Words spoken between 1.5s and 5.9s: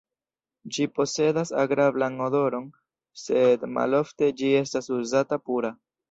agrablan odoron, sed malofte ĝi estas uzata pura.